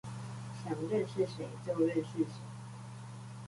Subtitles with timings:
[0.63, 2.33] 想認識誰就認識誰